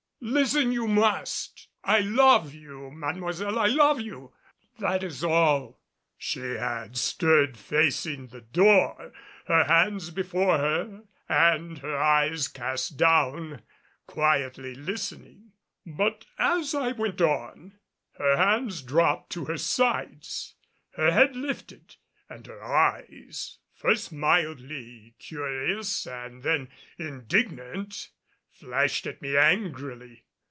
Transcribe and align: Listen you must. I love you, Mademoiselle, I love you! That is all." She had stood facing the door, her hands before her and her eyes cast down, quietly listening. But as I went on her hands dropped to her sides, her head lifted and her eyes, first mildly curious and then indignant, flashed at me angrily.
Listen 0.23 0.71
you 0.71 0.87
must. 0.87 1.67
I 1.83 2.01
love 2.01 2.53
you, 2.53 2.91
Mademoiselle, 2.91 3.57
I 3.57 3.65
love 3.65 3.99
you! 3.99 4.31
That 4.77 5.01
is 5.01 5.23
all." 5.23 5.79
She 6.15 6.41
had 6.41 6.95
stood 6.95 7.57
facing 7.57 8.27
the 8.27 8.41
door, 8.41 9.13
her 9.47 9.63
hands 9.63 10.11
before 10.11 10.59
her 10.59 11.03
and 11.27 11.79
her 11.79 11.97
eyes 11.97 12.47
cast 12.47 12.97
down, 12.97 13.63
quietly 14.05 14.75
listening. 14.75 15.53
But 15.87 16.25
as 16.37 16.75
I 16.75 16.91
went 16.91 17.19
on 17.19 17.79
her 18.19 18.37
hands 18.37 18.83
dropped 18.83 19.31
to 19.31 19.45
her 19.45 19.57
sides, 19.57 20.53
her 20.97 21.09
head 21.09 21.35
lifted 21.35 21.95
and 22.29 22.45
her 22.45 22.63
eyes, 22.63 23.57
first 23.73 24.11
mildly 24.13 25.15
curious 25.17 26.05
and 26.05 26.43
then 26.43 26.69
indignant, 26.99 28.09
flashed 28.53 29.07
at 29.07 29.19
me 29.23 29.35
angrily. 29.35 30.23